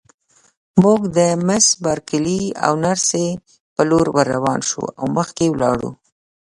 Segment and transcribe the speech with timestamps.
[0.83, 3.27] موږ د مس بارکلي او نرسې
[3.73, 5.89] په لور ورروان شوو او مخکې ولاړو.